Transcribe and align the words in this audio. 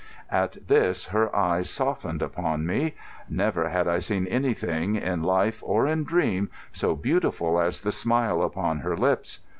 At 0.31 0.57
this 0.67 1.05
her 1.09 1.29
eyes 1.35 1.69
softened 1.69 2.23
upon 2.23 2.65
me. 2.65 2.95
Never 3.29 3.69
had 3.69 3.87
I 3.87 3.99
seen 3.99 4.25
anything, 4.25 4.95
in 4.95 5.21
life 5.21 5.61
or 5.63 5.85
in 5.85 6.05
dream, 6.05 6.49
so 6.71 6.95
beautiful 6.95 7.59
as 7.59 7.81
the 7.81 7.91
smile 7.91 8.41
upon 8.41 8.79
her 8.79 8.97
lips. 8.97 9.41